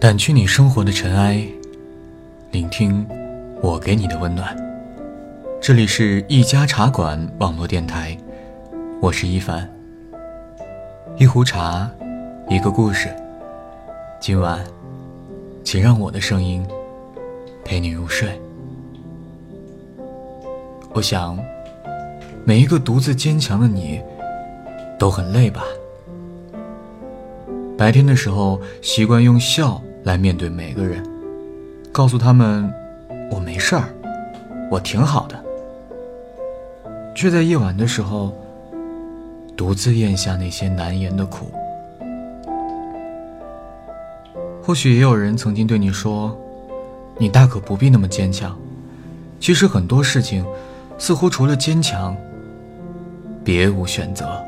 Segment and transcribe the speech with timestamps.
[0.00, 1.46] 掸去你生活的尘埃，
[2.52, 3.06] 聆听
[3.60, 4.56] 我给你的温暖。
[5.60, 8.16] 这里是一家茶馆网络电台，
[9.02, 9.70] 我是一凡。
[11.18, 11.86] 一壶茶，
[12.48, 13.14] 一个故事。
[14.18, 14.64] 今晚，
[15.62, 16.66] 请让我的声音
[17.62, 18.40] 陪你入睡。
[20.94, 21.38] 我想，
[22.46, 24.00] 每一个独自坚强的你，
[24.98, 25.62] 都很累吧？
[27.76, 29.78] 白天的时候，习惯用笑。
[30.02, 31.04] 来面对每个人，
[31.92, 32.72] 告诉他们
[33.30, 33.84] 我没事儿，
[34.70, 35.38] 我挺好的，
[37.14, 38.32] 却在夜晚的时候
[39.56, 41.52] 独自咽下那些难言的苦。
[44.62, 46.36] 或许也有人曾经对你说
[47.18, 48.56] ：“你大可不必那么坚强。”
[49.40, 50.46] 其实很多事情，
[50.96, 52.16] 似乎除了坚强，
[53.42, 54.42] 别无选择。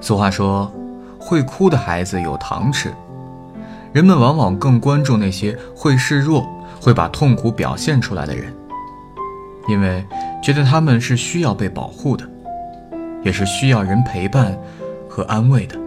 [0.00, 0.70] 俗话说
[1.18, 2.92] ：“会哭的孩子有糖吃。”
[3.96, 6.46] 人们往往更关注那些会示弱、
[6.78, 8.54] 会把痛苦表现出来的人，
[9.68, 10.04] 因为
[10.42, 12.28] 觉得他们是需要被保护的，
[13.22, 14.54] 也是需要人陪伴
[15.08, 15.78] 和安慰的。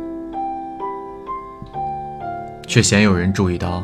[2.65, 3.83] 却鲜有人注意到，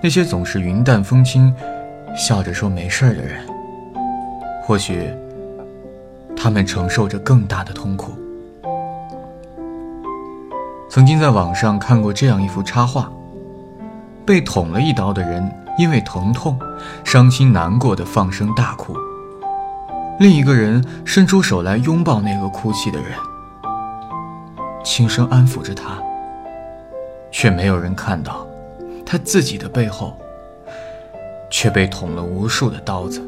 [0.00, 1.52] 那些总是云淡风轻、
[2.16, 3.44] 笑着说没事的人，
[4.62, 5.12] 或许
[6.36, 8.12] 他们承受着更大的痛苦。
[10.88, 13.10] 曾经在网上看过这样一幅插画。
[14.26, 16.58] 被捅了一刀的人，因为疼痛，
[17.04, 18.96] 伤心难过的放声大哭。
[20.20, 23.10] 另一个人伸出手来拥抱那个哭泣的人，
[24.84, 25.98] 轻声安抚着他。
[27.30, 28.46] 却没有人看到，
[29.04, 30.16] 他自己的背后，
[31.50, 33.20] 却被捅了无数的刀子。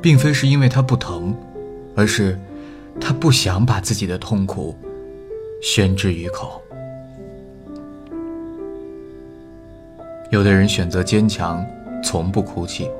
[0.00, 1.34] 并非是因为他不疼，
[1.96, 2.38] 而是
[3.00, 4.78] 他不想把自己的痛苦
[5.60, 6.62] 宣之于口。
[10.36, 11.64] 有的人选择坚强，
[12.04, 12.90] 从不哭泣，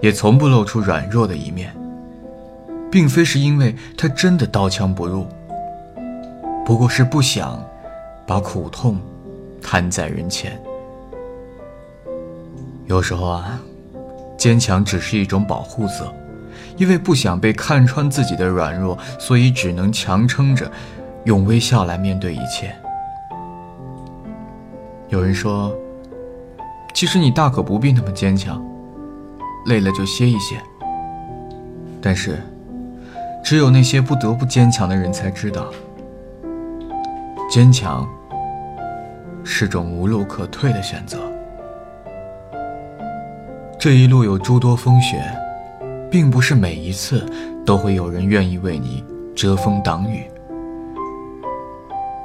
[0.00, 1.70] 也从不露出软弱的一面，
[2.90, 5.26] 并非是因为他真的刀枪不入，
[6.64, 7.62] 不过是不想
[8.26, 8.98] 把苦痛
[9.60, 10.58] 摊在人前。
[12.86, 13.60] 有时候啊，
[14.38, 16.10] 坚强只是一种保护色，
[16.78, 20.72] 因为不想被看穿自己的软弱，所以只能强撑着，
[21.24, 22.74] 用微笑来面对一切。
[25.10, 25.76] 有人说。
[26.96, 28.58] 其实你大可不必那么坚强，
[29.66, 30.58] 累了就歇一歇。
[32.00, 32.38] 但是，
[33.44, 35.66] 只有那些不得不坚强的人才知道，
[37.50, 38.08] 坚强
[39.44, 41.18] 是种无路可退的选择。
[43.78, 45.22] 这一路有诸多风雪，
[46.10, 47.26] 并不是每一次
[47.66, 49.04] 都会有人愿意为你
[49.34, 50.24] 遮风挡雨。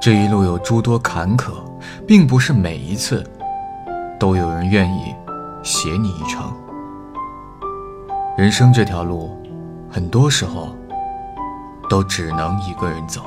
[0.02, 1.56] 这一路有诸多坎坷，
[2.08, 3.22] 并不是每一次。
[4.22, 5.16] 都有人愿意
[5.64, 6.54] 携你一程。
[8.38, 9.36] 人生这条路，
[9.90, 10.76] 很多时候
[11.90, 13.22] 都只能一个人走。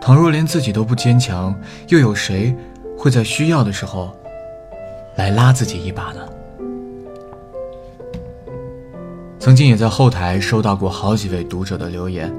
[0.00, 1.54] 倘若连自己都不坚强，
[1.88, 2.56] 又有谁
[2.96, 4.16] 会在需要的时候
[5.16, 6.26] 来拉自己一把呢？
[9.38, 12.34] 曾经也在后台收到过好几位读者的留言，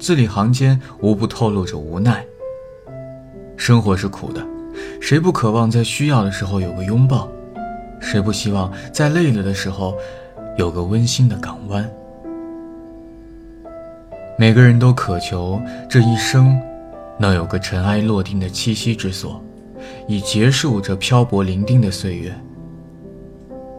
[0.00, 2.26] 字里行间无不透露着无奈。
[3.56, 4.44] 生活是苦的。
[5.00, 7.28] 谁不渴望在需要的时候有个拥抱？
[8.00, 9.94] 谁不希望在累了的时候
[10.56, 11.88] 有个温馨的港湾？
[14.36, 16.60] 每个人都渴求这一生
[17.18, 19.40] 能有个尘埃落定的栖息之所，
[20.08, 22.32] 以结束这漂泊伶仃的岁月。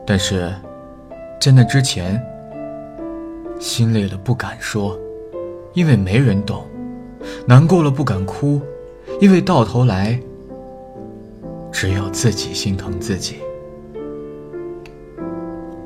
[0.05, 0.53] 但是，
[1.41, 2.21] 在那之前，
[3.59, 4.97] 心累了不敢说，
[5.73, 6.61] 因为没人懂；
[7.45, 8.61] 难过了不敢哭，
[9.19, 10.17] 因为到头来。
[11.73, 13.37] 只有自己心疼自己。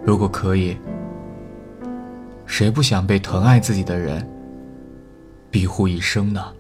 [0.04, 0.78] 如果可以，
[2.46, 4.24] 谁不想被疼爱自己的人
[5.50, 6.54] 庇护一生呢？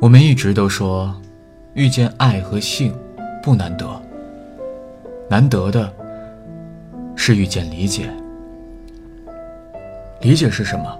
[0.00, 1.14] 我们一直都说，
[1.74, 2.92] 遇见爱和性
[3.40, 3.88] 不难得，
[5.30, 5.90] 难得的
[7.16, 8.10] 是遇见理解。
[10.20, 10.98] 理解是什么？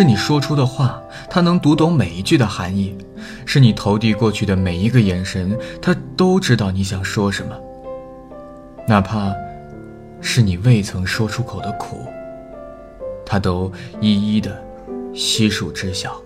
[0.00, 0.98] 是你说出的话，
[1.28, 2.96] 他能读懂每一句的含义；
[3.44, 7.54] 是你投递过去的每一个眼神，他都知道你想说什么。
[8.88, 9.30] 哪怕
[10.22, 11.98] 是你未曾说出口的苦，
[13.26, 13.70] 他都
[14.00, 14.58] 一一的
[15.12, 16.18] 悉数知晓。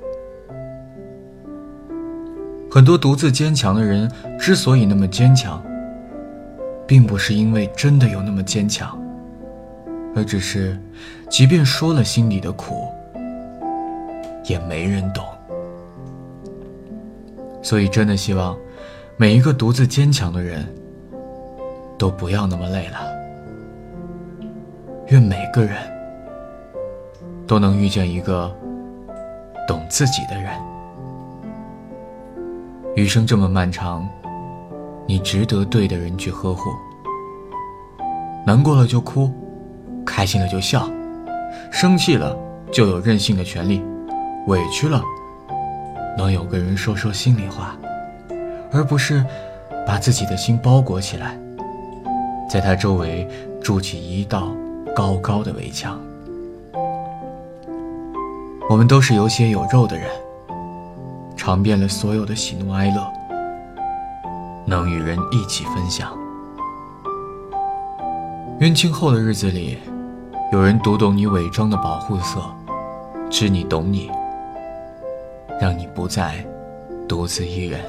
[2.71, 5.61] 很多独自坚强的人之所以那么坚强，
[6.87, 8.97] 并不是因为真的有那么坚强，
[10.15, 10.79] 而只是，
[11.29, 12.87] 即便说了心里的苦。
[14.45, 15.25] 也没人懂。
[17.63, 18.57] 所以真的希望
[19.17, 20.67] 每一个独自坚强的人
[21.97, 22.99] 都不要那么累了。
[25.09, 25.77] 愿每个人
[27.47, 28.55] 都能遇见一个
[29.69, 30.51] 懂自己的人。
[32.97, 34.09] 余生这么漫长，
[35.07, 36.71] 你值得对的人去呵护。
[38.47, 39.33] 难过了就哭，
[40.05, 40.89] 开心了就笑，
[41.73, 42.37] 生气了
[42.71, 43.83] 就有任性的权利，
[44.47, 45.03] 委屈了
[46.19, 47.75] 能有个人说说心里话，
[48.71, 49.25] 而不是
[49.87, 51.37] 把自己的心包裹起来，
[52.49, 53.27] 在他周围
[53.63, 54.53] 筑起一道
[54.95, 55.99] 高高的围墙。
[58.69, 60.09] 我们都是有血有肉的人，
[61.37, 63.13] 尝遍了所有的喜怒哀乐，
[64.67, 66.13] 能与人一起分享。
[68.61, 69.79] 愿今后的日子里，
[70.53, 72.41] 有人读懂你伪装的保护色，
[73.29, 74.11] 知你懂你，
[75.61, 76.45] 让你不再
[77.09, 77.81] 独自一人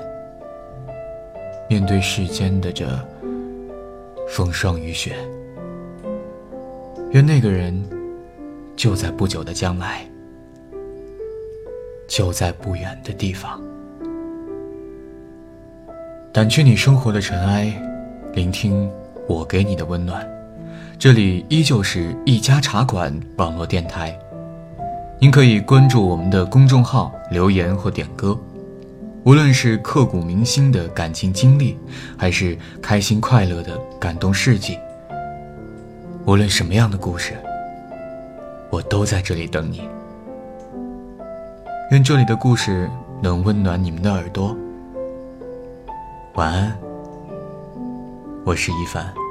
[1.70, 2.88] 面对世间的这
[4.30, 5.16] 风霜雨雪。
[7.12, 7.74] 愿那个人
[8.76, 10.06] 就在不久的将来，
[12.08, 13.62] 就在不远的地方，
[16.34, 17.74] 掸去你生活的尘埃，
[18.34, 18.90] 聆听
[19.28, 20.30] 我给你的温暖。
[21.00, 24.18] 这里依旧是一家茶馆网络电台，
[25.18, 28.38] 您可以关注我们的公众号留言或点歌，
[29.24, 31.78] 无论是刻骨铭心的感情经历，
[32.18, 34.78] 还是开心快乐的感动事迹，
[36.26, 37.34] 无论什么样的故事，
[38.70, 39.88] 我都在这里等你。
[41.92, 42.90] 愿这里的故事
[43.22, 44.56] 能温暖你们的耳朵。
[46.34, 46.78] 晚安，
[48.44, 49.25] 我是一凡。